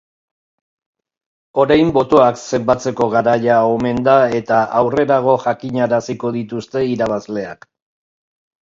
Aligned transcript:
Orain, 1.63 1.91
botoak 1.97 2.41
zenbatzeko 2.57 3.09
garaia 3.17 3.61
omen 3.75 4.03
da 4.09 4.17
eta 4.41 4.63
aurrerago 4.83 5.37
jakinaraziko 5.47 6.35
dituzte 6.41 6.87
irabazleak. 6.97 7.75